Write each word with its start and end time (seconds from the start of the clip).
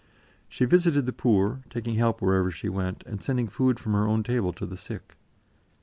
She 0.49 0.65
visited 0.65 1.05
the 1.05 1.13
poor, 1.13 1.61
taking 1.69 1.93
help 1.93 2.23
wherever 2.23 2.49
she 2.49 2.67
went, 2.69 3.03
and 3.05 3.21
sending 3.21 3.47
food 3.47 3.79
from 3.79 3.93
her 3.93 4.07
own 4.07 4.23
table 4.23 4.51
to 4.53 4.65
the 4.65 4.75
sick. 4.75 5.15